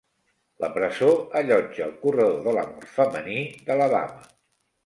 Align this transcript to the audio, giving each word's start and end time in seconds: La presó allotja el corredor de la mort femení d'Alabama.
La 0.63 0.69
presó 0.77 1.09
allotja 1.41 1.85
el 1.89 1.93
corredor 2.05 2.41
de 2.49 2.57
la 2.59 2.65
mort 2.73 2.91
femení 2.97 3.39
d'Alabama. 3.69 4.27